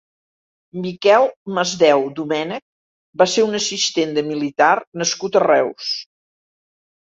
[0.85, 1.27] Miquel
[1.57, 2.65] Masdeu Domènech
[3.23, 4.73] va ser un assistent de militar
[5.05, 5.95] nascut a Reus.